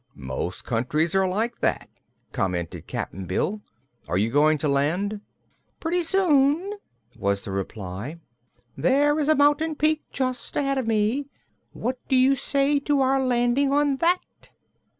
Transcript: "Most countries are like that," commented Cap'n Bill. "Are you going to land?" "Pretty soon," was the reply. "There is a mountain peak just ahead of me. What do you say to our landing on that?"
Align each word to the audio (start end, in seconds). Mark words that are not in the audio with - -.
"Most 0.15 0.65
countries 0.65 1.13
are 1.13 1.27
like 1.27 1.59
that," 1.59 1.87
commented 2.31 2.87
Cap'n 2.87 3.27
Bill. 3.27 3.61
"Are 4.07 4.17
you 4.17 4.31
going 4.31 4.57
to 4.57 4.67
land?" 4.67 5.21
"Pretty 5.79 6.01
soon," 6.01 6.73
was 7.15 7.43
the 7.43 7.51
reply. 7.51 8.19
"There 8.75 9.19
is 9.19 9.29
a 9.29 9.35
mountain 9.35 9.75
peak 9.75 10.01
just 10.11 10.55
ahead 10.55 10.79
of 10.79 10.87
me. 10.87 11.27
What 11.73 11.99
do 12.07 12.15
you 12.15 12.33
say 12.35 12.79
to 12.79 13.01
our 13.01 13.23
landing 13.23 13.71
on 13.71 13.97
that?" 13.97 14.23